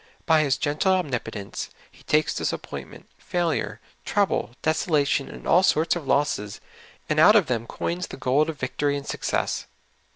By 0.25 0.41
His 0.41 0.57
gentle 0.57 0.93
omnipotence, 0.93 1.69
He 1.91 2.01
takes 2.01 2.33
disappointment, 2.33 3.07
failure, 3.19 3.79
trouble, 4.03 4.55
desolation, 4.63 5.29
and 5.29 5.45
all 5.47 5.61
sorts 5.61 5.95
of 5.95 6.07
losses, 6.07 6.59
and 7.07 7.19
out 7.19 7.35
of 7.35 7.45
them 7.45 7.67
coins 7.67 8.07
the 8.07 8.17
gold 8.17 8.49
of 8.49 8.57
victory 8.59 8.97
and 8.97 9.05
success. 9.05 9.67